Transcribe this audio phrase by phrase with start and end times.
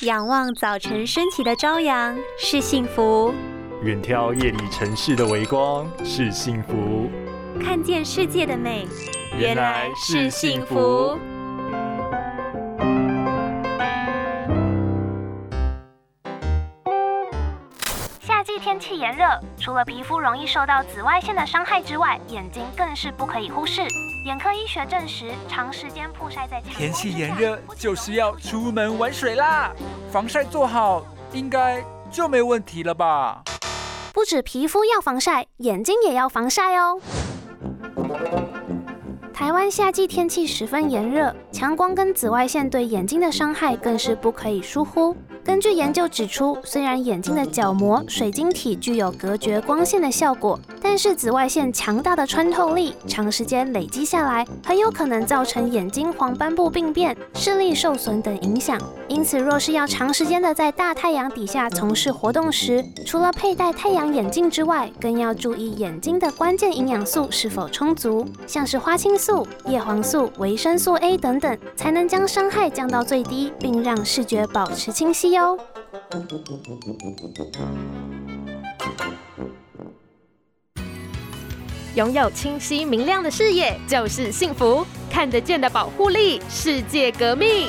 [0.00, 3.32] 仰望早晨升起的朝阳是幸福，
[3.82, 7.08] 远眺夜里城市的微光是幸福，
[7.62, 8.88] 看见世界的美
[9.38, 11.16] 原来是幸福。
[18.44, 19.26] 季天气炎热，
[19.58, 23.80] 除了皮肤容易受到紫外线的伤害之外，眼睛更是不可以忽视。
[24.26, 29.72] 眼科医学证实，长时间曝晒在天气炎热就是要出门玩水啦，
[30.12, 33.42] 防晒做好，应该就没问题了吧？
[34.12, 37.00] 不止皮肤要防晒，眼睛也要防晒哦。
[39.44, 45.14] 台湾夏季天气十分炎热，强光跟紫外线对眼睛的伤害更是不可以疏忽。
[45.44, 58.78] 根据研究指出，虽然眼睛的角膜水晶体具有隔绝光线的效果，但是紫外线强大的穿透力，长时间累积下来，很有可能造成眼睛黄斑部病变、视力受损等影响。
[59.08, 75.30] 因此，若是要长时间的在大太阳底下从事活动时，除了佩戴太阳眼镜之外，更要注意眼睛的关键营养素是否充足，像是花青素、叶黄素、维生素 A 等等，才能将伤害降到最低，并让视觉保持清晰。
[75.30, 75.58] 哟。
[81.94, 87.68] 拥有清晰明亮的视野就是幸福，看得见的保护力，世界革命。